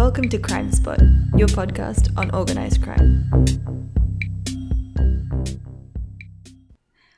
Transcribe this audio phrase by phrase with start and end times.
[0.00, 0.98] Welcome to Crime Spot,
[1.36, 3.28] your podcast on organised crime.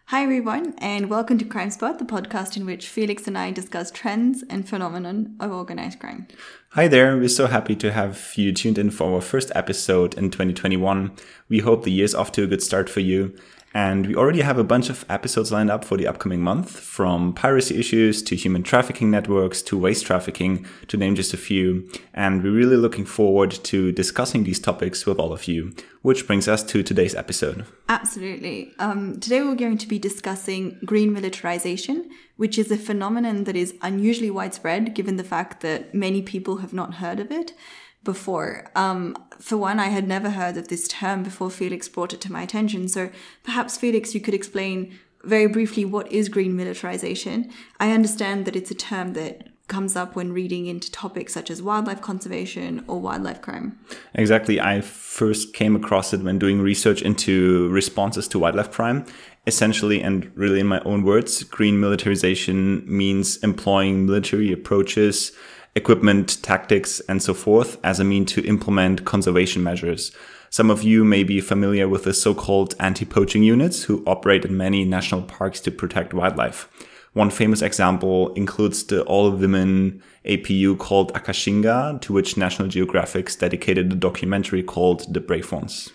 [0.06, 3.92] Hi everyone, and welcome to Crime Spot, the podcast in which Felix and I discuss
[3.92, 6.26] trends and phenomenon of organised crime.
[6.74, 10.30] Hi there, we're so happy to have you tuned in for our first episode in
[10.30, 11.12] 2021.
[11.50, 13.36] We hope the year's off to a good start for you.
[13.74, 17.34] And we already have a bunch of episodes lined up for the upcoming month, from
[17.34, 21.90] piracy issues to human trafficking networks to waste trafficking, to name just a few.
[22.14, 26.48] And we're really looking forward to discussing these topics with all of you, which brings
[26.48, 27.66] us to today's episode.
[27.90, 28.72] Absolutely.
[28.78, 32.10] Um, today we're going to be discussing green militarization,
[32.42, 36.72] which is a phenomenon that is unusually widespread given the fact that many people have
[36.72, 37.54] not heard of it
[38.02, 38.68] before.
[38.74, 42.32] Um, for one, I had never heard of this term before Felix brought it to
[42.32, 42.88] my attention.
[42.88, 43.10] So
[43.44, 47.52] perhaps, Felix, you could explain very briefly what is green militarization.
[47.78, 51.62] I understand that it's a term that comes up when reading into topics such as
[51.62, 53.78] wildlife conservation or wildlife crime.
[54.14, 54.60] Exactly.
[54.60, 59.06] I first came across it when doing research into responses to wildlife crime.
[59.46, 65.32] Essentially, and really in my own words, green militarization means employing military approaches
[65.74, 70.12] equipment, tactics, and so forth as a mean to implement conservation measures.
[70.50, 74.84] Some of you may be familiar with the so-called anti-poaching units who operate in many
[74.84, 76.68] national parks to protect wildlife.
[77.14, 83.96] One famous example includes the all-women APU called Akashinga, to which National Geographic dedicated a
[83.96, 85.90] documentary called The Brave Ones.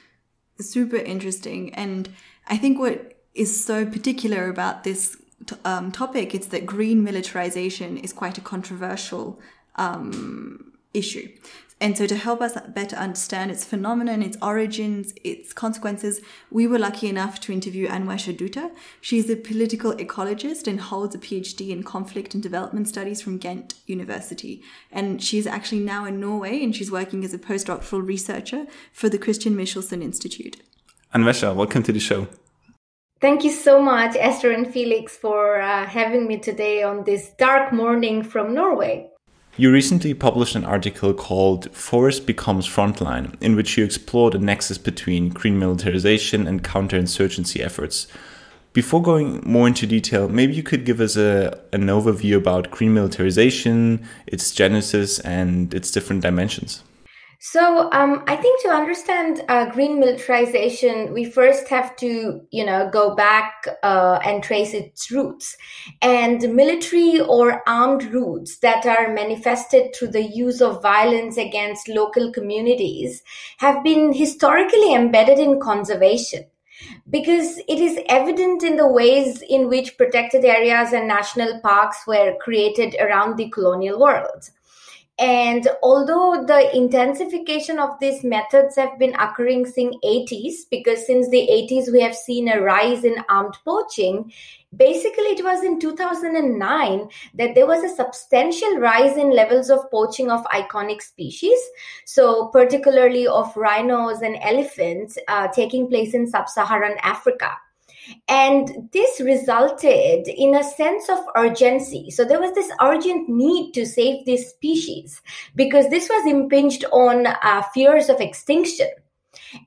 [0.60, 1.74] Super interesting.
[1.76, 2.10] And
[2.48, 5.18] I think what is so particular about this
[5.64, 9.40] um, topic it's that green militarization is quite a controversial
[9.76, 11.30] um, issue.
[11.80, 16.80] And so, to help us better understand its phenomenon, its origins, its consequences, we were
[16.80, 18.72] lucky enough to interview Anwesha Dutta.
[19.00, 23.76] She's a political ecologist and holds a PhD in conflict and development studies from Ghent
[23.86, 24.64] University.
[24.92, 29.20] And she's actually now in Norway and she's working as a postdoctoral researcher for the
[29.20, 30.58] Christian Michelsen Institute.
[31.14, 32.28] Anwesha, welcome to the show.
[33.20, 37.74] Thank you so much, Esther and Felix, for uh, having me today on this dark
[37.74, 39.10] morning from Norway.
[39.56, 44.78] You recently published an article called Forest Becomes Frontline, in which you explore the nexus
[44.78, 48.06] between green militarization and counterinsurgency efforts.
[48.74, 52.94] Before going more into detail, maybe you could give us a, an overview about green
[52.94, 56.84] militarization, its genesis, and its different dimensions.
[57.40, 62.90] So um, I think to understand uh, green militarization, we first have to, you know,
[62.92, 65.56] go back uh, and trace its roots.
[66.02, 72.32] And military or armed roots that are manifested through the use of violence against local
[72.32, 73.22] communities
[73.58, 76.46] have been historically embedded in conservation
[77.10, 82.36] because it is evident in the ways in which protected areas and national parks were
[82.42, 84.50] created around the colonial world.
[85.20, 91.48] And although the intensification of these methods have been occurring since 80s, because since the
[91.52, 94.32] 80s we have seen a rise in armed poaching,
[94.76, 100.30] basically it was in 2009 that there was a substantial rise in levels of poaching
[100.30, 101.58] of iconic species.
[102.06, 107.58] So particularly of rhinos and elephants uh, taking place in sub-Saharan Africa.
[108.28, 112.12] And this resulted in a sense of urgency.
[112.12, 115.22] So there was this urgent need to save this species
[115.56, 118.90] because this was impinged on uh, fears of extinction.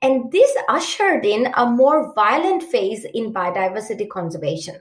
[0.02, 4.76] And this ushered in a more violent phase in biodiversity conservation.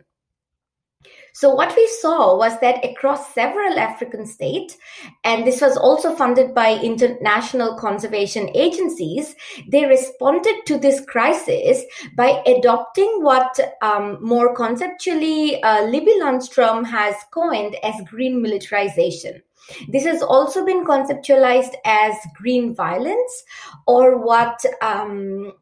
[1.33, 4.77] So what we saw was that across several African states,
[5.23, 9.35] and this was also funded by international conservation agencies,
[9.67, 11.83] they responded to this crisis
[12.15, 19.41] by adopting what um, more conceptually uh, Libby Lunstrum has coined as green militarization.
[19.87, 23.43] This has also been conceptualized as green violence,
[23.85, 25.53] or what um,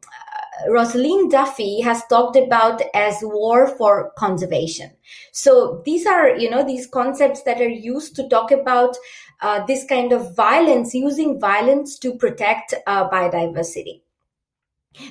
[0.66, 4.90] Rosaleen Duffy has talked about as war for conservation.
[5.32, 8.96] So these are, you know, these concepts that are used to talk about
[9.40, 14.00] uh, this kind of violence, using violence to protect uh, biodiversity.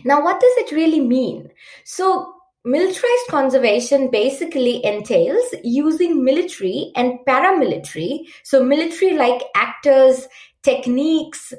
[0.04, 1.50] Now, what does it really mean?
[1.86, 2.34] So,
[2.66, 10.28] militarized conservation basically entails using military and paramilitary, so military like actors,
[10.64, 11.54] techniques,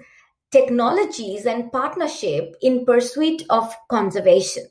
[0.50, 4.64] technologies and partnership in pursuit of conservation.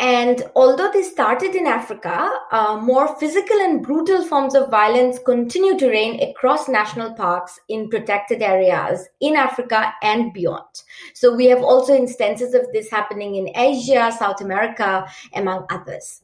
[0.00, 5.78] And although this started in Africa, uh, more physical and brutal forms of violence continue
[5.78, 10.82] to reign across national parks in protected areas in Africa and beyond.
[11.14, 16.23] So we have also instances of this happening in Asia, South America, among others.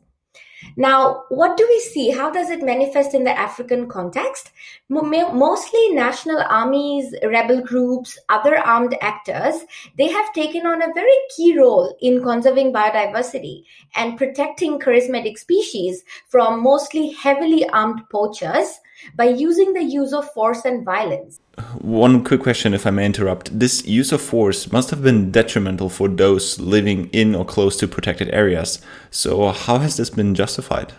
[0.76, 2.10] Now, what do we see?
[2.10, 4.50] How does it manifest in the African context?
[4.88, 9.64] Mostly national armies, rebel groups, other armed actors,
[9.96, 13.64] they have taken on a very key role in conserving biodiversity
[13.94, 18.80] and protecting charismatic species from mostly heavily armed poachers
[19.14, 21.40] by using the use of force and violence.
[21.80, 23.58] One quick question, if I may interrupt.
[23.58, 27.88] This use of force must have been detrimental for those living in or close to
[27.88, 28.80] protected areas.
[29.10, 30.92] So, how has this been justified?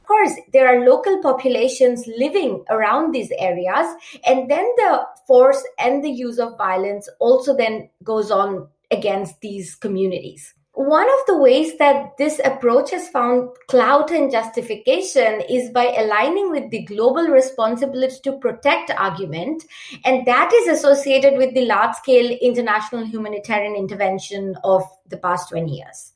[0.00, 3.86] Of course, there are local populations living around these areas,
[4.26, 9.74] and then the force and the use of violence also then goes on against these
[9.74, 10.54] communities.
[10.76, 16.50] One of the ways that this approach has found clout and justification is by aligning
[16.50, 19.62] with the global responsibility to protect argument,
[20.04, 25.70] and that is associated with the large scale international humanitarian intervention of the past 20
[25.70, 26.14] years.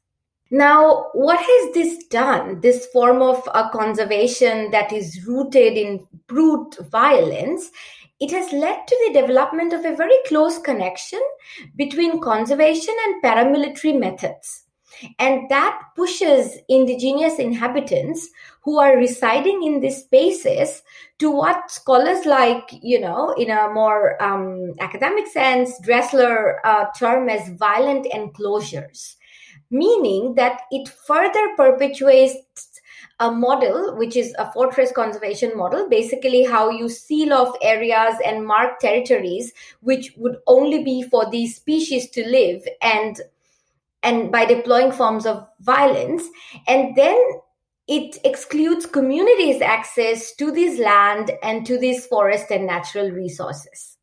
[0.50, 2.60] Now, what has this done?
[2.60, 7.70] This form of a conservation that is rooted in brute violence
[8.20, 11.20] it has led to the development of a very close connection
[11.76, 14.64] between conservation and paramilitary methods.
[15.18, 18.28] And that pushes indigenous inhabitants
[18.62, 20.82] who are residing in these spaces
[21.18, 27.28] to what scholars like, you know, in a more um, academic sense, Dressler uh, term
[27.28, 29.16] as violent enclosures,
[29.70, 32.36] meaning that it further perpetuates
[33.20, 38.46] a model, which is a fortress conservation model, basically how you seal off areas and
[38.46, 43.20] mark territories which would only be for these species to live and
[44.04, 46.22] and by deploying forms of violence.
[46.68, 47.18] And then
[47.88, 53.96] it excludes communities access to this land and to these forest and natural resources.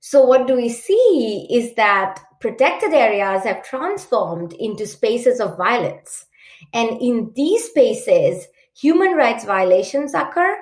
[0.00, 6.26] So what do we see is that protected areas have transformed into spaces of violence.
[6.72, 8.46] And in these spaces
[8.76, 10.56] human rights violations occur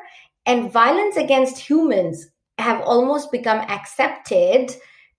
[0.46, 2.26] and violence against humans
[2.58, 4.74] have almost become accepted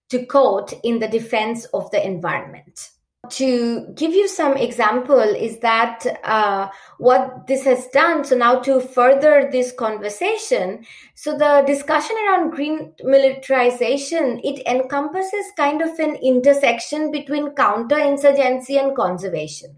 [0.09, 2.92] to quote in the defense of the environment
[3.29, 6.67] to give you some example is that uh,
[6.97, 10.85] what this has done so now to further this conversation
[11.15, 18.93] so the discussion around green militarization it encompasses kind of an intersection between counterinsurgency and
[18.93, 19.73] conservation.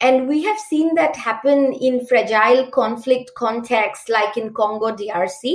[0.00, 5.54] And we have seen that happen in fragile conflict contexts like in congo drc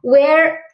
[0.00, 0.65] where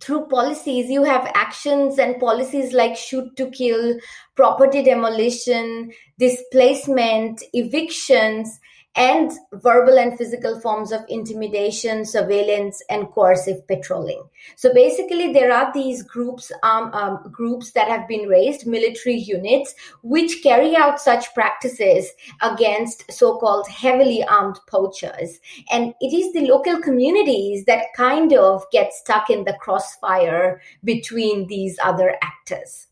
[0.00, 3.96] through policies you have actions and policies like shoot to kill
[4.34, 8.58] property demolition displacement evictions
[8.96, 14.22] and verbal and physical forms of intimidation, surveillance, and coercive patrolling.
[14.56, 19.74] So basically, there are these groups, um, um, groups that have been raised, military units,
[20.02, 22.10] which carry out such practices
[22.40, 25.40] against so-called heavily armed poachers.
[25.70, 31.46] And it is the local communities that kind of get stuck in the crossfire between
[31.48, 32.86] these other actors.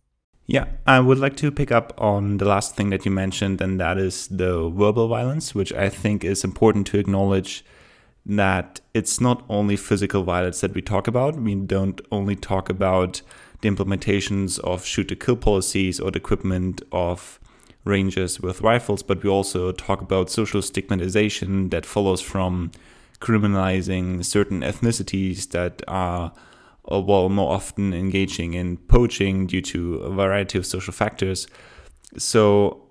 [0.46, 3.81] Yeah, I would like to pick up on the last thing that you mentioned, and
[3.81, 7.64] that is the verbal violence, which I think is important to acknowledge
[8.26, 11.37] that it's not only physical violence that we talk about.
[11.37, 13.23] We don't only talk about
[13.62, 17.41] the implementations of shoot to kill policies or the equipment of
[17.85, 22.70] rangers with rifles, but we also talk about social stigmatization that follows from
[23.20, 26.32] criminalizing certain ethnicities that are
[26.84, 31.46] or while more often engaging in poaching due to a variety of social factors.
[32.19, 32.82] So,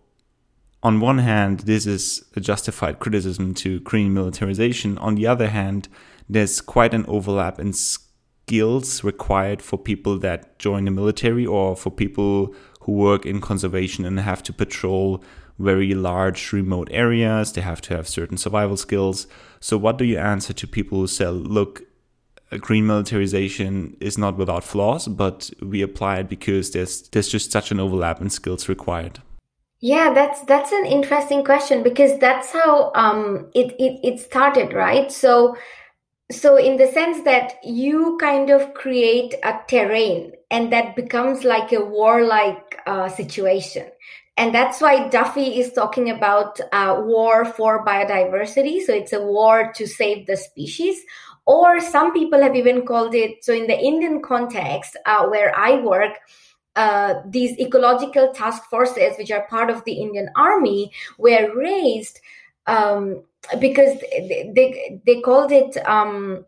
[0.82, 4.98] on one hand, this is a justified criticism to green militarization.
[4.98, 5.88] On the other hand,
[6.28, 11.90] there's quite an overlap in skills required for people that join the military or for
[11.90, 15.24] people who work in conservation and have to patrol
[15.60, 17.54] very large remote areas.
[17.54, 19.28] They have to have certain survival skills.
[19.62, 21.84] So, what do you answer to people who say, look,
[22.58, 27.72] green militarization is not without flaws, but we apply it because there's there's just such
[27.72, 29.20] an overlap in skills required.
[29.80, 35.12] Yeah, that's that's an interesting question because that's how um, it, it it started, right?
[35.12, 35.56] So
[36.32, 41.72] so in the sense that you kind of create a terrain and that becomes like
[41.72, 43.88] a warlike uh, situation
[44.38, 49.72] and that's why duffy is talking about uh, war for biodiversity so it's a war
[49.76, 51.04] to save the species
[51.46, 55.80] or some people have even called it so in the indian context uh, where i
[55.82, 56.20] work
[56.76, 62.20] uh, these ecological task forces which are part of the indian army were raised
[62.66, 63.24] um,
[63.60, 66.46] because they, they, they called it um,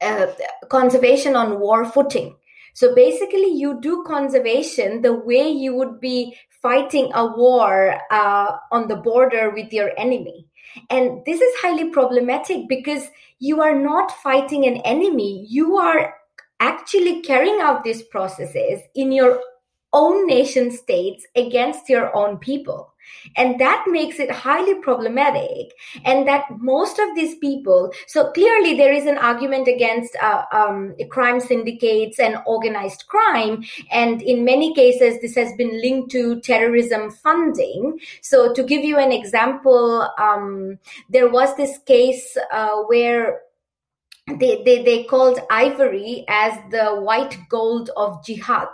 [0.00, 0.26] uh,
[0.68, 2.36] conservation on war footing
[2.74, 8.86] so basically you do conservation the way you would be fighting a war uh, on
[8.86, 10.46] the border with your enemy.
[10.88, 13.08] And this is highly problematic because
[13.42, 15.44] you are not fighting an enemy.
[15.48, 16.14] You are
[16.60, 19.40] actually carrying out these processes in your
[19.92, 22.91] own nation states against your own people.
[23.36, 25.72] And that makes it highly problematic.
[26.04, 30.94] And that most of these people, so clearly there is an argument against uh, um,
[31.10, 33.64] crime syndicates and organized crime.
[33.90, 37.98] And in many cases, this has been linked to terrorism funding.
[38.20, 40.78] So to give you an example, um,
[41.08, 43.40] there was this case uh, where
[44.38, 48.68] they, they, they called ivory as the white gold of jihad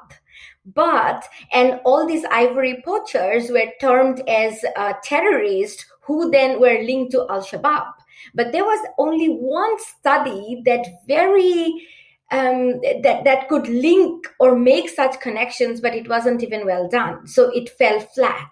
[0.74, 7.12] but, and all these ivory poachers were termed as uh, terrorists who then were linked
[7.12, 7.92] to Al Shabaab.
[8.34, 11.86] But there was only one study that very
[12.30, 17.26] um, that that could link or make such connections, but it wasn't even well done.
[17.26, 18.50] So it fell flat.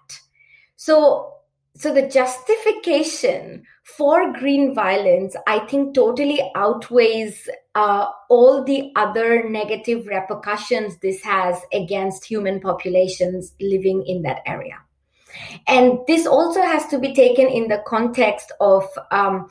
[0.76, 1.35] So
[1.78, 10.06] so the justification for green violence, I think, totally outweighs uh, all the other negative
[10.06, 14.78] repercussions this has against human populations living in that area.
[15.68, 19.50] And this also has to be taken in the context of um,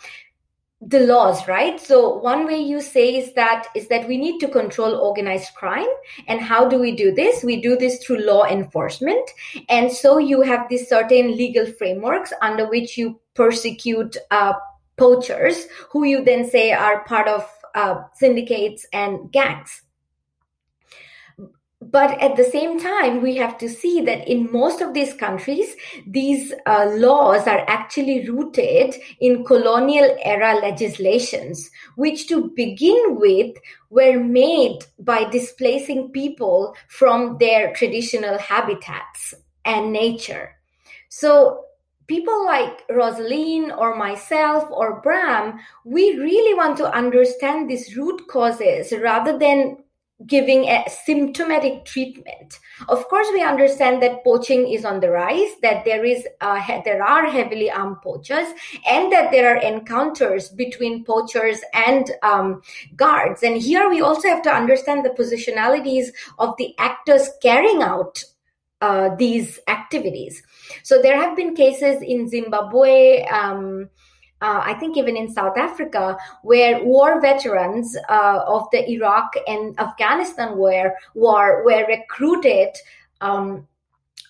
[0.88, 1.80] the laws right?
[1.80, 5.88] So one way you say is that is that we need to control organized crime.
[6.28, 7.44] And how do we do this?
[7.44, 9.30] We do this through law enforcement.
[9.70, 14.54] And so you have these certain legal frameworks under which you persecute uh,
[14.98, 19.82] poachers who you then say are part of uh, syndicates and gangs
[21.92, 25.76] but at the same time, we have to see that in most of these countries,
[26.08, 33.56] these uh, laws are actually rooted in colonial era legislations, which to begin with
[33.92, 40.56] were made by displacing people from their traditional habitats and nature.
[41.10, 41.66] So
[42.08, 48.92] people like Rosaleen or myself or Bram, we really want to understand these root causes
[49.02, 49.78] rather than
[50.26, 52.60] giving a symptomatic treatment.
[52.88, 57.04] Of course, we understand that poaching is on the rise, that there is uh, there
[57.04, 58.48] are heavily armed poachers,
[58.90, 62.62] and that there are encounters between poachers and um,
[62.96, 63.44] guards.
[63.44, 66.08] And here we also have to understand the positionalities
[66.40, 68.24] of the actors carrying out
[68.82, 70.42] uh, these activities.
[70.84, 73.26] So there have been cases in Zimbabwe.
[73.26, 73.90] Um,
[74.46, 79.78] uh, I think even in South Africa, where war veterans uh, of the Iraq and
[79.80, 82.70] Afghanistan war, war were recruited
[83.22, 83.68] um,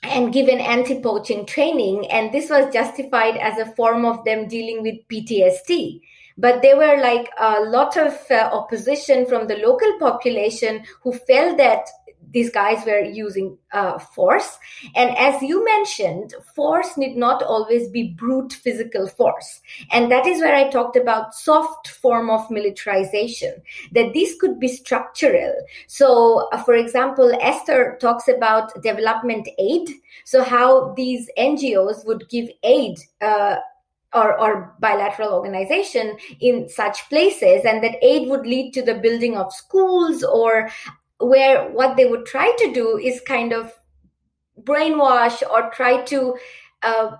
[0.03, 5.05] and given anti-poaching training, and this was justified as a form of them dealing with
[5.10, 6.00] PTSD.
[6.38, 11.57] But there were like a lot of uh, opposition from the local population who felt
[11.57, 11.89] that
[12.36, 14.60] these guys were using uh, force.
[14.94, 19.62] And as you mentioned, force need not always be brute physical force.
[19.89, 23.54] And that is where I talked about soft form of militarization,
[23.94, 25.54] that this could be structural.
[25.88, 29.88] So, uh, for example, Esther talks about development aid.
[30.25, 33.56] So how these NGOs would give aid uh,
[34.13, 39.36] or, or, bilateral organization in such places and that aid would lead to the building
[39.36, 40.70] of schools or
[41.19, 43.74] where what they would try to do is kind of
[44.62, 46.36] brainwash or try to
[46.84, 47.12] uh,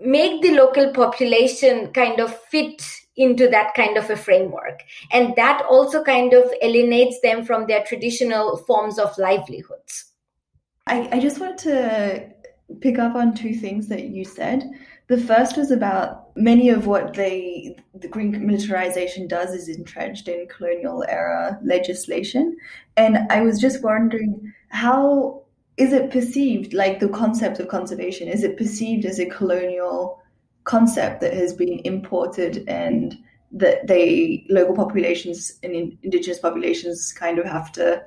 [0.00, 2.82] make the local population kind of fit
[3.16, 4.82] into that kind of a framework.
[5.12, 10.12] And that also kind of alienates them from their traditional forms of livelihoods.
[10.86, 14.70] I, I just wanted to pick up on two things that you said.
[15.08, 20.46] The first was about many of what they the green militarization does is entrenched in
[20.48, 22.56] colonial era legislation,
[22.96, 25.42] and I was just wondering how
[25.78, 30.20] is it perceived like the concept of conservation is it perceived as a colonial
[30.64, 33.16] concept that has been imported and
[33.50, 38.04] that they local populations and indigenous populations kind of have to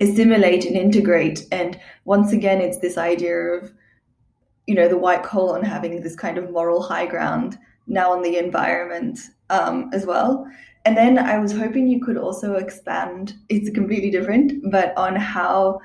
[0.00, 1.46] assimilate and integrate?
[1.52, 3.70] And once again it's this idea of
[4.66, 8.36] you know the white colon having this kind of moral high ground now on the
[8.36, 9.18] environment
[9.50, 10.46] um, as well.
[10.84, 13.34] And then I was hoping you could also expand.
[13.48, 15.80] It's completely different, but on how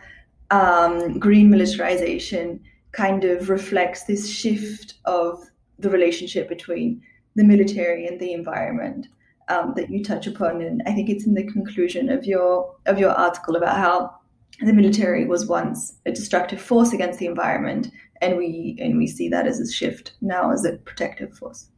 [0.50, 5.43] um, green militarization kind of reflects this shift of
[5.77, 7.01] the relationship between
[7.36, 9.07] the military and the environment
[9.50, 10.62] um, that you touch upon.
[10.62, 14.17] And I think it's in the conclusion of your of your article about how
[14.62, 19.29] the military was once a destructive force against the environment and we and we see
[19.29, 21.69] that as a shift now as a protective force.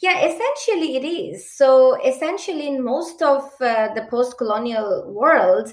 [0.00, 1.50] Yeah essentially it is.
[1.56, 5.72] So essentially in most of uh, the post-colonial world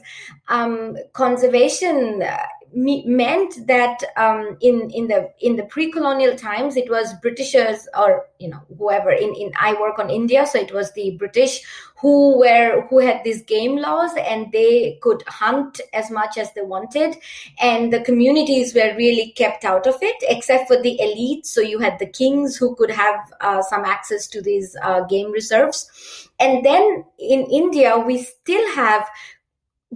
[0.50, 2.38] um, conservation uh,
[2.75, 8.25] me- meant that um, in in the in the pre-colonial times it was Britishers or
[8.39, 11.62] you know whoever in in I work on India, so it was the British
[11.98, 16.62] who were who had these game laws and they could hunt as much as they
[16.62, 17.15] wanted,
[17.60, 21.46] and the communities were really kept out of it except for the elite.
[21.46, 25.32] So you had the kings who could have uh, some access to these uh, game
[25.32, 29.08] reserves, and then in India we still have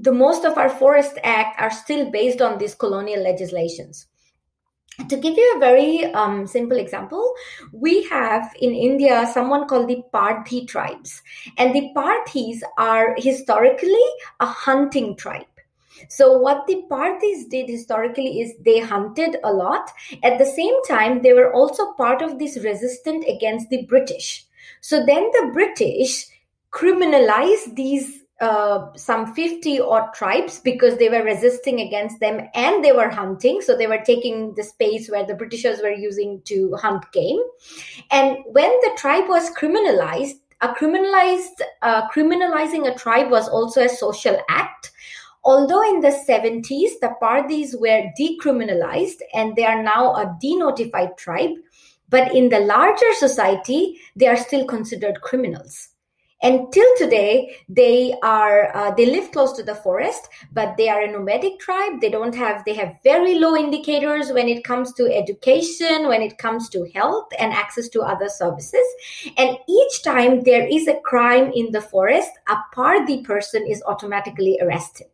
[0.01, 4.07] the most of our forest act are still based on these colonial legislations.
[5.09, 7.31] To give you a very um, simple example
[7.71, 11.21] we have in india someone called the Pardhi tribes.
[11.57, 14.07] And the Pardhis are historically
[14.39, 15.45] a hunting tribe.
[16.09, 19.91] So what the Pardhis did historically is they hunted a lot.
[20.23, 24.45] At the same time they were also part of this resistance against the british.
[24.81, 26.25] So then the british
[26.71, 32.91] criminalized these uh, some 50 odd tribes because they were resisting against them and they
[32.91, 33.61] were hunting.
[33.61, 37.39] So they were taking the space where the Britishers were using to hunt game.
[38.11, 43.89] And when the tribe was criminalized, a criminalized uh, criminalizing a tribe was also a
[43.89, 44.91] social act.
[45.43, 51.51] Although in the 70s the Pardhis were decriminalized and they are now a denotified tribe,
[52.09, 55.89] but in the larger society they are still considered criminals
[56.41, 61.01] and till today they are uh, they live close to the forest but they are
[61.01, 61.99] a nomadic tribe.
[61.99, 66.37] They don't have they have very low indicators when it comes to education when it
[66.37, 68.85] comes to health and access to other services.
[69.37, 74.59] And each time there is a crime in the forest a Pardhi person is automatically
[74.61, 75.09] arrested.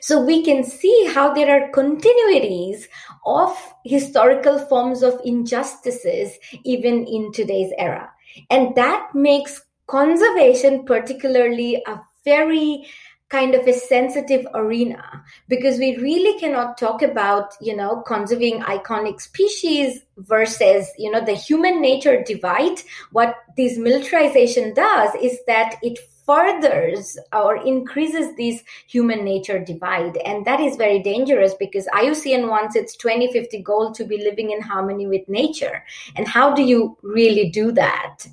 [0.00, 2.84] So we can see how there are continuities
[3.26, 8.10] of historical forms of injustices even in today's era
[8.50, 12.86] and that makes conservation particularly a very
[13.32, 19.20] kind of a sensitive arena because we really cannot talk about you know conserving iconic
[19.22, 22.78] species versus you know the human nature divide.
[23.10, 30.16] What this militarization does is that it furthers or increases this human nature divide.
[30.18, 34.60] And that is very dangerous because iucn wants its 2050 goal to be living in
[34.60, 35.84] harmony with nature.
[36.16, 38.26] And how do you really do that?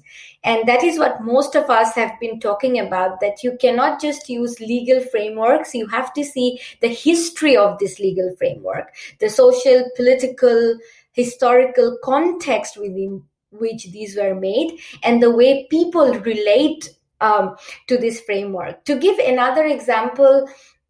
[0.43, 4.30] And that is what most of us have been talking about that you cannot just
[4.30, 5.75] use legal frameworks.
[5.75, 10.78] You have to see the history of this legal framework the social political
[11.12, 16.89] historical context within which these were made and the way people relate
[17.21, 17.55] um,
[17.88, 18.86] to this framework.
[18.86, 20.47] To give another example,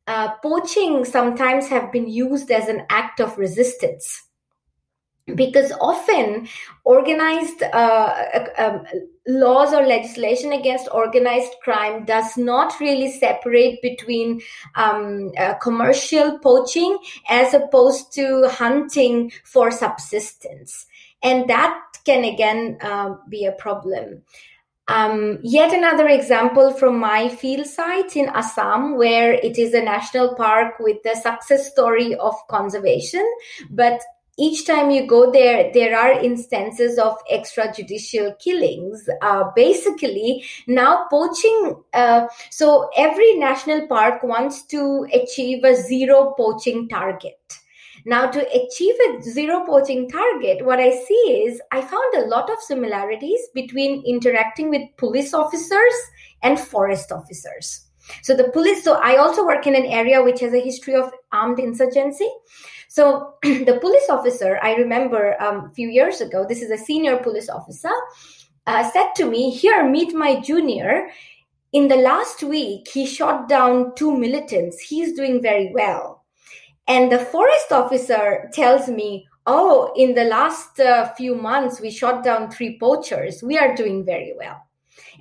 [0.08, 4.24] uh, poaching sometimes have been used as an act of resistance.
[5.36, 6.48] Because often
[6.86, 8.84] organized uh, um,
[9.28, 14.42] laws or legislation against organized crime does not really separate between
[14.74, 16.98] um, uh, commercial poaching
[17.30, 20.88] as opposed to hunting for subsistence.
[21.22, 24.24] And that can again uh, be a problem
[24.90, 30.36] um, yet another example from my field sites in Assam, where it is a national
[30.36, 33.26] park with the success story of conservation.
[33.70, 34.02] But
[34.40, 39.08] each time you go there, there are instances of extrajudicial killings.
[39.22, 41.76] Uh, basically, now poaching.
[41.94, 47.60] Uh, so every national park wants to achieve a zero poaching target.
[48.06, 52.50] Now, to achieve a zero poaching target, what I see is I found a lot
[52.50, 55.94] of similarities between interacting with police officers
[56.42, 57.86] and forest officers.
[58.24, 61.12] So, the police, so I also work in an area which has a history of
[61.32, 62.30] armed insurgency.
[62.88, 67.18] So, the police officer, I remember um, a few years ago, this is a senior
[67.18, 67.92] police officer,
[68.66, 71.10] uh, said to me, Here, meet my junior.
[71.72, 74.80] In the last week, he shot down two militants.
[74.80, 76.19] He's doing very well
[76.90, 82.24] and the forest officer tells me, Oh, in the last uh, few months, we shot
[82.24, 83.42] down three poachers.
[83.42, 84.62] We are doing very well.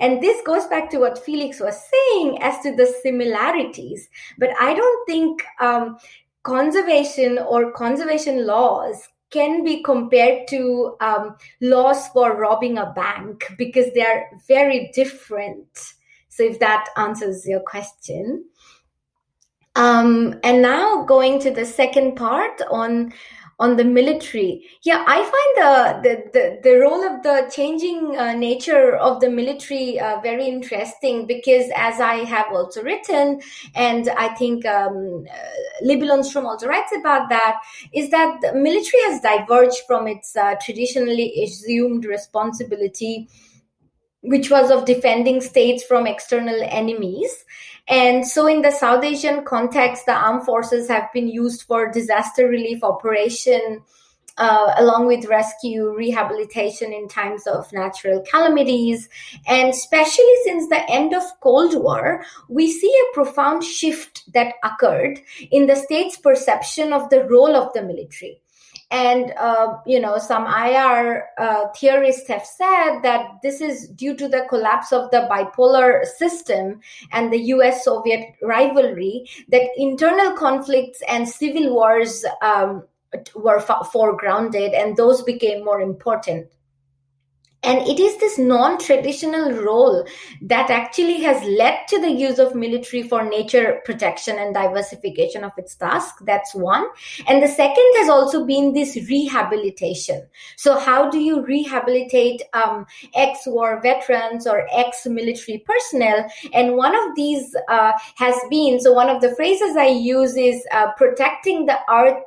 [0.01, 4.09] And this goes back to what Felix was saying as to the similarities.
[4.39, 5.97] But I don't think um,
[6.43, 13.93] conservation or conservation laws can be compared to um, laws for robbing a bank because
[13.95, 15.69] they are very different.
[16.29, 18.45] So, if that answers your question.
[19.79, 23.13] Um, and now going to the second part on
[23.61, 24.63] on the military.
[24.83, 25.73] Yeah i find the
[26.09, 31.27] the, the, the role of the changing uh, nature of the military uh, very interesting
[31.27, 33.41] because as i have also written
[33.75, 35.87] and i think um, uh,
[36.47, 37.61] also writes about that
[37.93, 43.29] is that the military has diverged from its uh, traditionally assumed responsibility
[44.23, 47.45] which was of defending states from external enemies.
[47.89, 52.47] And so, in the South Asian context, the armed forces have been used for disaster
[52.47, 53.83] relief operation,
[54.37, 59.09] uh, along with rescue, rehabilitation in times of natural calamities.
[59.47, 65.21] And especially since the end of Cold War, we see a profound shift that occurred
[65.51, 68.43] in the state's perception of the role of the military.
[68.91, 74.29] And, uh, you know, some IR uh, theorists have said that this is due to
[74.29, 76.81] the collapse of the bipolar system
[77.13, 82.83] and the US Soviet rivalry, that internal conflicts and civil wars um,
[83.35, 86.47] were foregrounded and those became more important
[87.65, 90.07] and it is this non traditional role
[90.43, 95.51] that actually has led to the use of military for nature protection and diversification of
[95.59, 96.15] its task.
[96.25, 96.87] That's one.
[97.27, 100.27] And the second has also been this rehabilitation.
[100.57, 106.31] So, how do you rehabilitate um, ex war veterans or ex military personnel?
[106.55, 110.65] And one of these uh, has been so, one of the phrases I use is
[110.71, 112.23] uh, protecting the earth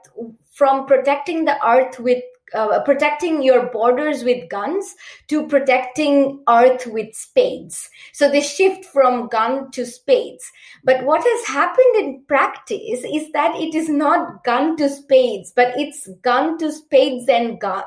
[0.51, 2.21] from protecting the earth with
[2.53, 4.95] uh, protecting your borders with guns
[5.27, 7.89] to protecting earth with spades.
[8.13, 10.51] So they shift from gun to spades.
[10.83, 15.73] But what has happened in practice is that it is not gun to spades, but
[15.77, 17.83] it's gun to spades and gun.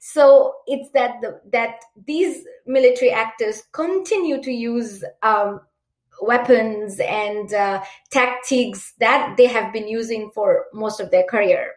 [0.00, 1.76] So it's that the, that
[2.06, 5.60] these military actors continue to use um,
[6.20, 11.72] weapons and uh, tactics that they have been using for most of their career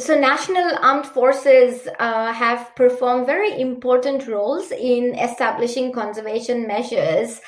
[0.00, 7.40] so national armed forces uh, have performed very important roles in establishing conservation measures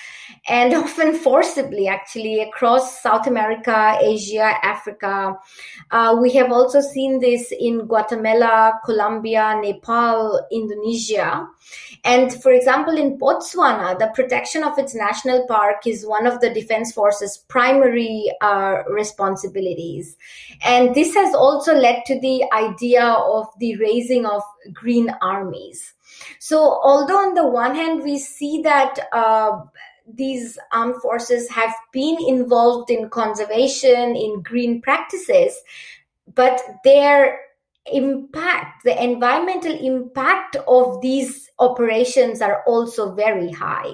[0.49, 5.37] and often forcibly actually across south america asia africa.
[5.91, 11.47] Uh, we have also seen this in guatemala colombia nepal indonesia.
[12.05, 16.53] And for example in botswana the protection of its national park is one of the
[16.53, 20.17] defense force's primary uh, responsibilities.
[20.65, 25.95] And this has also led to the idea of the raising of green armies.
[26.39, 29.61] So although on the one hand we see that uh,
[30.07, 35.55] these armed forces have been involved in conservation, in green practices,
[36.35, 37.41] but their
[37.87, 43.93] impact, the environmental impact of these operations are also very high.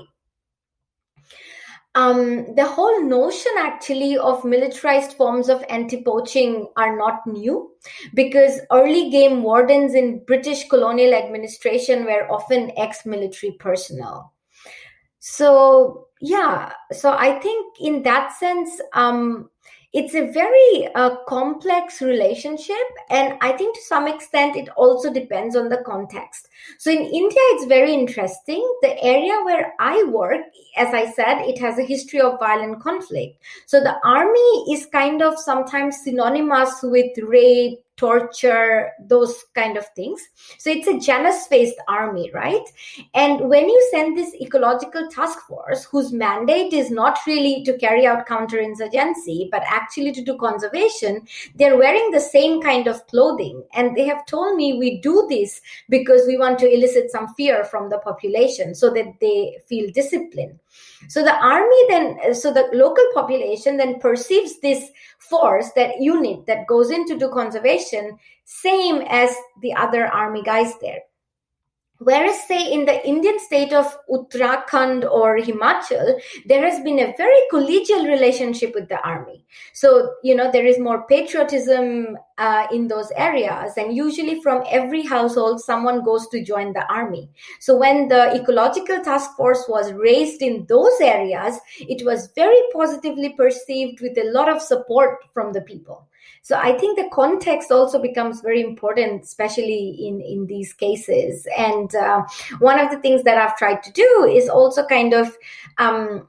[1.94, 7.72] Um, the whole notion actually of militarized forms of anti-poaching are not new
[8.14, 14.32] because early game wardens in British colonial administration were often ex-military personnel
[15.30, 19.50] so yeah so i think in that sense um
[19.92, 25.56] it's a very uh, complex relationship and i think to some extent it also depends
[25.56, 26.48] on the context.
[26.78, 28.62] So in india it's very interesting.
[28.82, 30.42] The area where i work
[30.76, 33.42] as i said it has a history of violent conflict.
[33.66, 40.22] So the army is kind of sometimes synonymous with rape torture, those kind of things.
[40.56, 42.62] So it's a janus-faced army, right?
[43.14, 48.06] And when you send this ecological task force, whose mandate is not really to carry
[48.06, 53.62] out counterinsurgency, but actually to do conservation, they're wearing the same kind of clothing.
[53.74, 57.64] And they have told me we do this because we want to elicit some fear
[57.64, 60.58] from the population so that they feel discipline.
[61.06, 66.66] So the army then, so the local population then perceives this force, that unit that
[66.66, 69.30] goes in to do conservation, same as
[69.62, 71.00] the other army guys there.
[72.00, 77.40] Whereas, say, in the Indian state of Uttarakhand or Himachal, there has been a very
[77.52, 79.44] collegial relationship with the army.
[79.72, 83.72] So, you know, there is more patriotism uh, in those areas.
[83.76, 87.30] And usually, from every household, someone goes to join the army.
[87.58, 93.30] So, when the ecological task force was raised in those areas, it was very positively
[93.30, 96.07] perceived with a lot of support from the people.
[96.48, 101.46] So I think the context also becomes very important, especially in, in these cases.
[101.54, 102.24] And uh,
[102.58, 105.36] one of the things that I've tried to do is also kind of
[105.76, 106.26] um,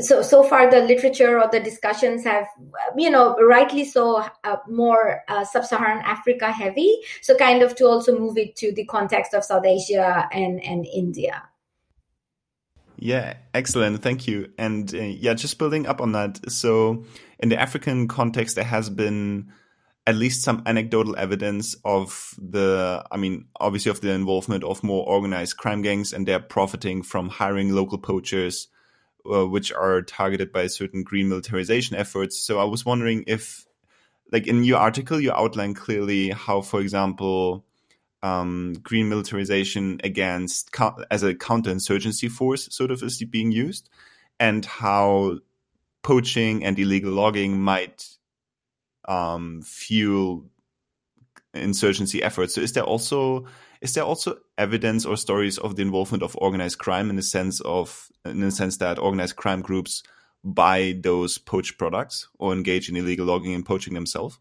[0.00, 2.48] so so far the literature or the discussions have
[2.96, 8.18] you know rightly so uh, more uh, sub-saharan africa heavy so kind of to also
[8.18, 11.42] move it to the context of south asia and and india
[13.00, 17.04] yeah excellent thank you and uh, yeah just building up on that so
[17.40, 19.50] in the african context there has been
[20.06, 25.06] at least some anecdotal evidence of the, I mean, obviously of the involvement of more
[25.06, 28.68] organized crime gangs and they're profiting from hiring local poachers,
[29.30, 32.38] uh, which are targeted by certain green militarization efforts.
[32.38, 33.66] So I was wondering if,
[34.32, 37.64] like in your article, you outline clearly how, for example,
[38.22, 40.70] um, green militarization against
[41.10, 43.88] as a counterinsurgency force, sort of, is being used,
[44.38, 45.38] and how
[46.02, 48.06] poaching and illegal logging might
[49.08, 50.44] um, fuel
[51.54, 52.54] insurgency efforts.
[52.54, 53.46] So, is there also
[53.80, 57.60] is there also evidence or stories of the involvement of organized crime in the sense
[57.60, 60.02] of in the sense that organized crime groups
[60.44, 64.38] buy those poached products or engage in illegal logging and poaching themselves?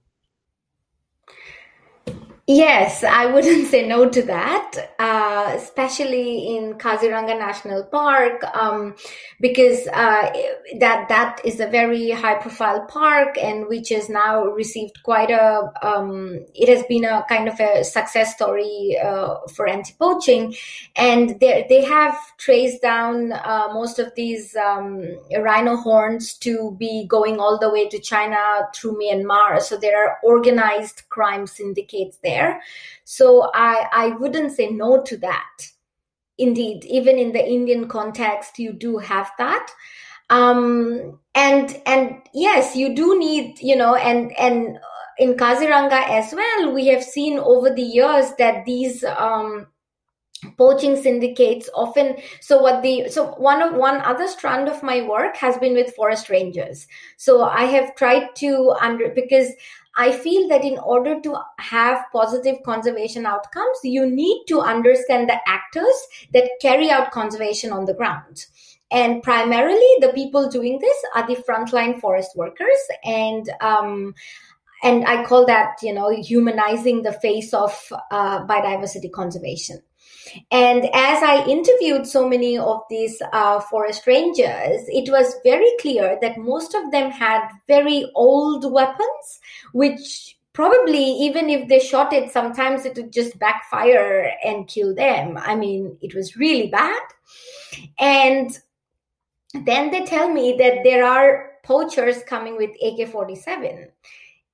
[2.51, 8.95] Yes, I wouldn't say no to that, uh, especially in Kaziranga National Park, um,
[9.39, 10.33] because uh,
[10.79, 15.71] that that is a very high-profile park and which has now received quite a.
[15.83, 20.55] Um, it has been a kind of a success story uh, for anti-poaching,
[20.95, 25.03] and they they have traced down uh, most of these um,
[25.39, 29.61] rhino horns to be going all the way to China through Myanmar.
[29.61, 32.61] So there are organized crime syndicates there there.
[33.03, 35.67] So I, I wouldn't say no to that.
[36.37, 39.67] Indeed, even in the Indian context, you do have that.
[40.29, 44.77] Um, and and yes, you do need, you know, and and
[45.17, 49.67] in Kaziranga as well, we have seen over the years that these um,
[50.57, 55.35] poaching syndicates often so what the so one of one other strand of my work
[55.35, 59.49] has been with forest rangers so i have tried to under because
[59.99, 65.39] I feel that in order to have positive conservation outcomes, you need to understand the
[65.45, 68.45] actors that carry out conservation on the ground.
[68.91, 72.79] And primarily, the people doing this are the frontline forest workers.
[73.03, 74.15] And um,
[74.83, 77.71] and I call that, you know, humanizing the face of
[78.09, 79.81] uh, biodiversity conservation.
[80.51, 86.17] And as I interviewed so many of these uh, forest rangers, it was very clear
[86.21, 89.39] that most of them had very old weapons,
[89.73, 95.37] which probably even if they shot it, sometimes it would just backfire and kill them.
[95.37, 97.01] I mean, it was really bad.
[97.99, 98.57] And
[99.53, 103.89] then they tell me that there are poachers coming with AK 47.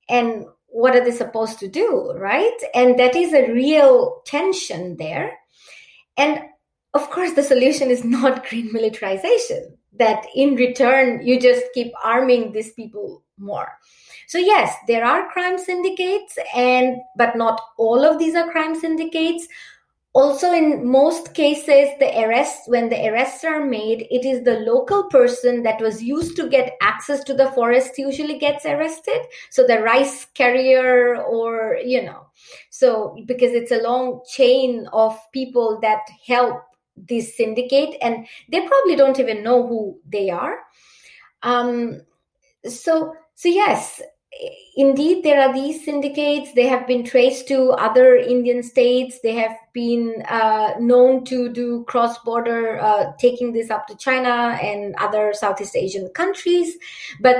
[0.08, 2.58] And what are they supposed to do, right?
[2.74, 5.38] And that is a real tension there.
[6.16, 6.40] And
[6.94, 12.52] of course, the solution is not green militarization, that in return, you just keep arming
[12.52, 13.68] these people more.
[14.28, 19.46] So yes, there are crime syndicates, and but not all of these are crime syndicates
[20.16, 25.04] also in most cases the arrests when the arrests are made it is the local
[25.10, 29.20] person that was used to get access to the forest usually gets arrested.
[29.50, 32.28] So the rice carrier or you know
[32.70, 36.62] so because it's a long chain of people that help
[36.96, 40.60] this syndicate and they probably don't even know who they are.
[41.42, 42.00] Um
[42.66, 44.00] so so yes
[44.76, 46.52] indeed there are these syndicates.
[46.52, 49.20] They have been traced to other indian states.
[49.22, 54.58] They have been uh, known to do cross border uh, taking this up to china
[54.62, 56.76] and other southeast asian countries.
[57.20, 57.36] But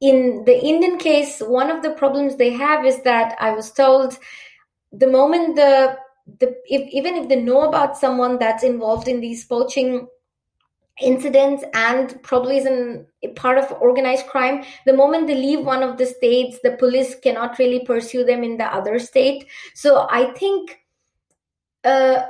[0.00, 4.16] in the indian case one of the problems they have is that i was told
[4.92, 5.96] the moment the
[6.38, 10.06] the if, even if they know about someone that's involved in these poaching
[11.00, 15.96] incidents and probably is in part of organized crime the moment they leave one of
[15.96, 19.46] the states the police cannot really pursue them in the other state.
[19.74, 20.78] So i think
[21.84, 22.26] uh,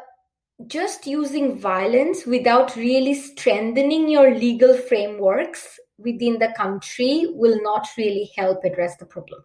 [0.67, 8.31] just using violence without really strengthening your legal frameworks within the country will not really
[8.37, 9.43] help address the problem.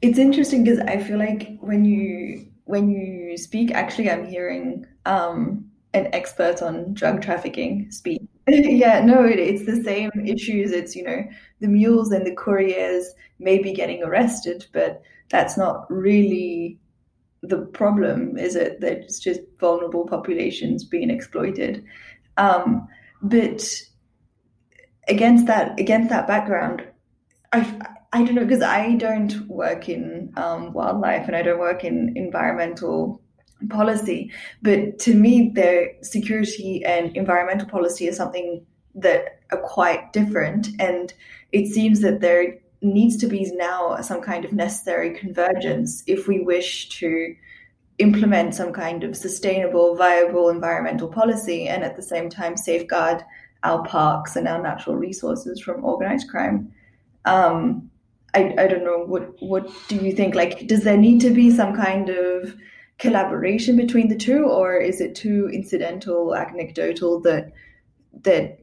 [0.00, 5.67] It's interesting because i feel like when you when you speak actually i'm hearing um
[5.94, 8.22] an expert on drug trafficking speak.
[8.48, 10.72] yeah, no, it, it's the same issues.
[10.72, 11.24] It's, you know,
[11.60, 16.78] the mules and the couriers may be getting arrested, but that's not really
[17.42, 18.80] the problem, is it?
[18.80, 21.84] That it's just vulnerable populations being exploited.
[22.36, 22.88] Um,
[23.22, 23.64] but
[25.08, 26.84] against that, against that background,
[27.52, 27.80] I,
[28.12, 32.12] I don't know because I don't work in um, wildlife and I don't work in
[32.16, 33.22] environmental
[33.68, 34.32] policy.
[34.62, 40.68] But to me, their security and environmental policy is something that are quite different.
[40.78, 41.12] And
[41.52, 46.40] it seems that there needs to be now some kind of necessary convergence if we
[46.40, 47.34] wish to
[47.98, 53.24] implement some kind of sustainable, viable environmental policy and at the same time safeguard
[53.64, 56.72] our parks and our natural resources from organized crime.
[57.24, 57.90] Um,
[58.34, 61.50] I, I don't know what what do you think like does there need to be
[61.50, 62.54] some kind of
[62.98, 67.52] collaboration between the two, or is it too incidental, anecdotal that
[68.22, 68.58] that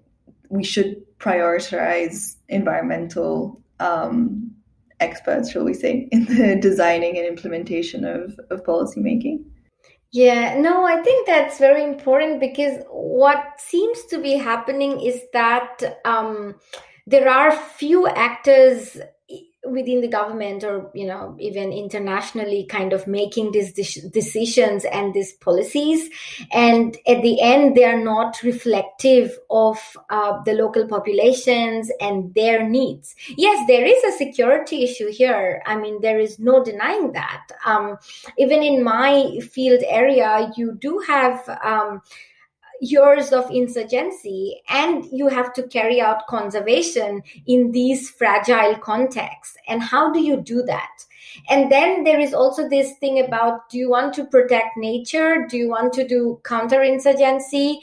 [0.50, 4.52] we should prioritize environmental um,
[5.00, 9.46] experts, shall we say, in the designing and implementation of, of policy making?
[10.12, 16.00] Yeah, no, I think that's very important because what seems to be happening is that
[16.06, 16.56] um,
[17.06, 18.98] there are few actors
[19.66, 25.34] within the government or you know even internationally kind of making these decisions and these
[25.34, 26.10] policies.
[26.52, 29.78] And at the end they are not reflective of
[30.10, 33.16] uh, the local populations and their needs.
[33.38, 35.62] Yes there is a security issue here.
[35.66, 37.48] I mean there is no denying that.
[37.66, 37.98] Um,
[38.38, 42.02] even in my field area you do have um,
[42.82, 49.58] years of insurgency and you have to carry out conservation in these fragile contexts.
[49.68, 51.06] And how do you do that?
[51.50, 55.46] And then there is also this thing about do you want to protect nature?
[55.50, 57.78] Do you want to do counterinsurgency?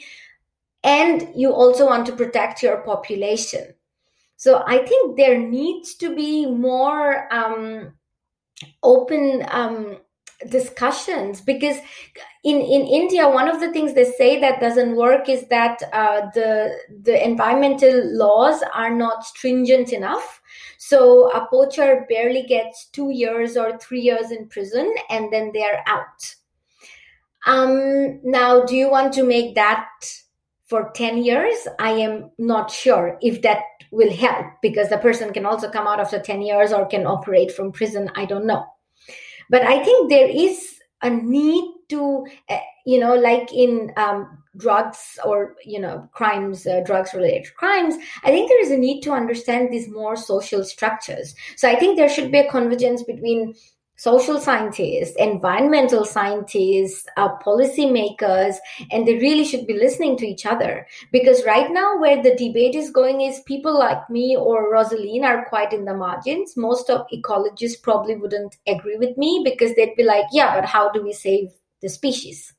[0.83, 3.73] And you also want to protect your population.
[4.35, 7.93] So i think there needs to be more um,
[8.81, 9.97] open um,
[10.49, 11.77] discussions because
[12.43, 16.21] in in India one of the things they say that doesn't work is that uh,
[16.33, 20.41] the the environmental laws are not stringent enough.
[20.77, 25.63] So a poacher barely gets 2 years or 3 years in prison and then they
[25.63, 26.35] are out.
[27.45, 29.87] Um now do you want to make that
[30.65, 31.67] for 10 years?
[31.79, 35.99] I am not sure if that will help because the person can also come out
[35.99, 38.09] after 10 years or can operate from prison.
[38.15, 38.65] I don't know
[39.49, 45.19] but i think there is a need to uh, you know like in um, drugs
[45.25, 49.11] or you know crimes uh, drugs related crimes i think there is a need to
[49.11, 51.35] understand these more social structures.
[51.57, 53.53] So i think there should be a convergence between
[53.95, 58.55] social scientists, environmental scientists, uh, policymakers,
[58.91, 60.87] and they really should be listening to each other.
[61.11, 65.45] Because right now, where the debate is going is people like me or Rosaleen are
[65.45, 66.57] quite in the margins.
[66.57, 70.91] Most of ecologists probably wouldn't agree with me because they'd be like, yeah, but how
[70.91, 71.49] do we save
[71.81, 72.53] the species?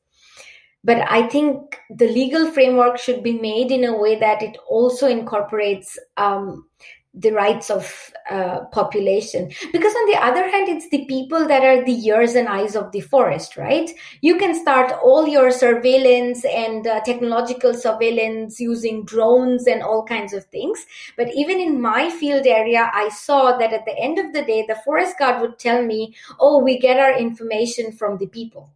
[0.85, 5.09] But I think the legal framework should be made in a way that it also
[5.09, 6.69] incorporates um,
[7.15, 9.51] the rights of uh, population.
[9.73, 12.91] Because on the other hand it's the people that are the ears and eyes of
[12.93, 13.91] the forest right?
[14.21, 20.33] You can start all your surveillance and uh, technological surveillance using drones and all kinds
[20.33, 20.85] of things.
[21.17, 24.65] But even in my field area i saw that at the end of the day
[24.67, 28.71] the forest guard would tell me oh we get our information from the people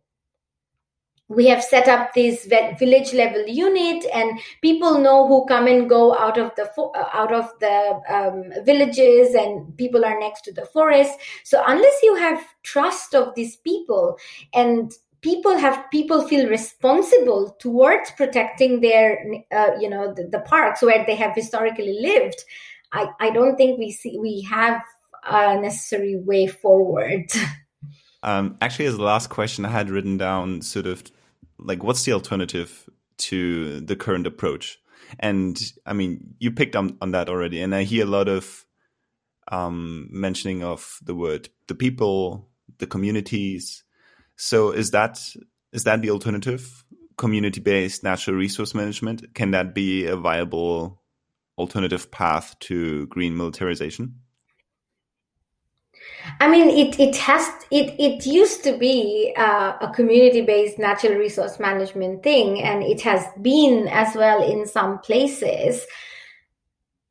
[1.28, 6.18] we have set up this village level unit and people know who come and go
[6.18, 10.66] out of the uh, out of the um, villages and people are next to the
[10.66, 11.18] forest.
[11.44, 14.16] So unless you have trust of these people
[14.54, 19.18] and people have people feel responsible towards protecting their
[19.52, 22.44] uh, you know the, the, parks where they have historically lived
[22.92, 24.80] i i don't think we see we have
[25.28, 27.30] a necessary way forward.
[28.24, 31.04] Um, actually, as the last question, I had written down sort of
[31.58, 34.78] like what's the alternative to the current approach?
[35.18, 38.66] And I mean, you picked on, on that already, and I hear a lot of
[39.50, 43.84] um, mentioning of the word the people, the communities.
[44.36, 45.18] So is that
[45.72, 46.84] is that the alternative?
[47.16, 51.02] Community based natural resource management can that be a viable
[51.56, 54.20] alternative path to green militarization?
[56.40, 61.14] I mean, it it has it it used to be uh, a community based natural
[61.14, 65.86] resource management thing, and it has been as well in some places.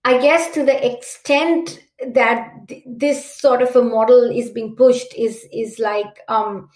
[0.03, 5.13] I guess to the extent that th- this sort of a model is being pushed
[5.15, 6.69] is is like um,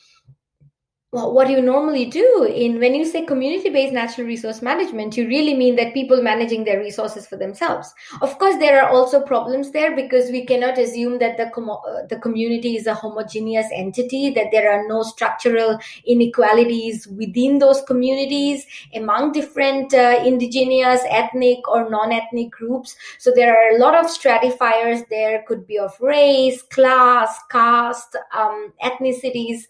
[1.12, 5.76] what you normally do in when you say community-based natural resource management, you really mean
[5.76, 7.94] that people managing their resources for themselves.
[8.22, 12.06] Of course, there are also problems there because we cannot assume that the com- uh,
[12.10, 18.66] the community is a homogeneous entity, that there are no structural inequalities within those communities
[18.96, 22.96] among different uh, indigenous, ethnic, or non-ethnic groups.
[23.18, 25.06] So there are a lot of stratifiers.
[25.10, 29.68] There could be of race, class, caste, um, ethnicities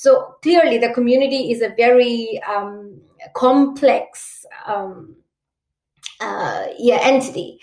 [0.00, 3.02] so clearly, the community is a very um,
[3.36, 5.14] complex um,
[6.22, 7.60] uh, yeah, entity.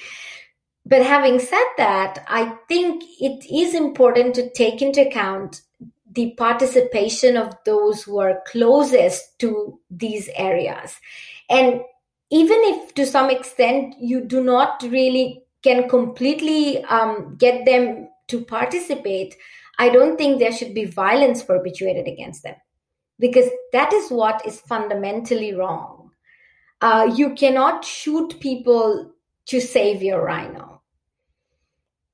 [0.86, 5.63] But having said that, I think it is important to take into account
[6.12, 10.96] the participation of those who are closest to these areas.
[11.50, 11.81] And
[12.29, 18.46] even if to some extent you do not really can completely um, get them to
[18.46, 19.35] participate,
[19.78, 22.56] I don't think there should be violence perpetuated against them
[23.19, 26.12] because that is what is fundamentally wrong.
[26.82, 29.12] Uh, you cannot shoot people
[29.48, 30.82] to save your rhino.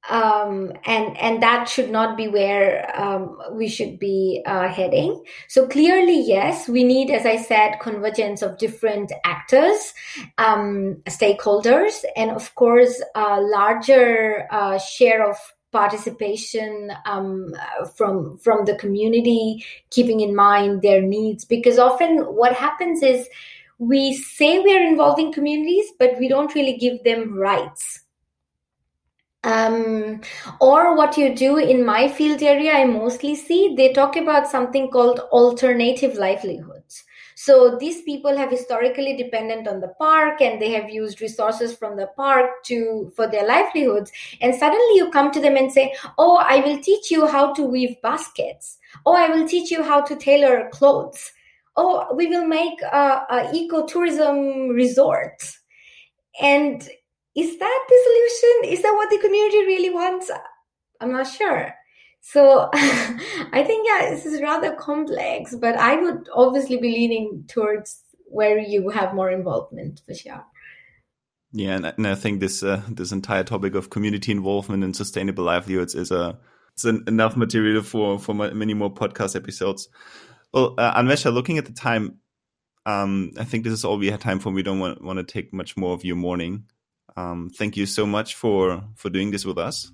[0.10, 5.24] um, and and that should not be where um, we should be uh, heading.
[5.48, 9.94] So clearly, yes, we need, as I said, convergence of different actors,
[10.38, 15.38] um, stakeholders, and of course, a larger uh, share of
[15.74, 17.54] participation um,
[17.98, 21.44] from from the community, keeping in mind their needs.
[21.44, 23.28] Because often, what happens is
[23.80, 28.04] we say we are involving communities, but we don't really give them rights
[29.44, 30.22] um,
[30.62, 34.90] or what you do in my field area, I mostly see they talk about something
[34.90, 36.83] called alternative livelihoods.
[37.44, 41.98] So these people have historically dependent on the park and they have used resources from
[41.98, 44.14] the park to for their livelihoods.
[44.40, 47.64] And suddenly you come to them and say, Oh, I will teach you how to
[47.66, 48.78] weave baskets.
[49.06, 51.34] Oh, I will teach you how to tailor clothes.
[51.76, 55.44] Oh, we will make a, a ecotourism resort.
[56.42, 56.82] And
[57.36, 58.74] is that the solution?
[58.74, 60.32] Is that what the community really wants?
[61.02, 61.74] I'm not sure.
[62.26, 68.02] So I think, yeah, this is rather complex, but I would obviously be leaning towards
[68.28, 70.44] where you have more involvement for sure.
[71.52, 75.44] Yeah, and, and I think this uh, this entire topic of community involvement and sustainable
[75.44, 76.40] livelihoods is a
[76.74, 79.90] it's an, enough material for for many more podcast episodes.
[80.54, 82.20] Well, uh, Anvesha, looking at the time,
[82.86, 84.50] um, I think this is all we have time for.
[84.50, 86.66] We don't want, want to take much more of your morning.
[87.18, 89.92] Um, thank you so much for for doing this with us.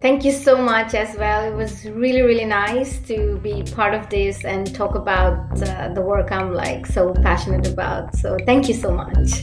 [0.00, 1.42] Thank you so much as well.
[1.42, 6.00] It was really, really nice to be part of this and talk about uh, the
[6.00, 8.14] work I'm like so passionate about.
[8.14, 9.42] So thank you so much.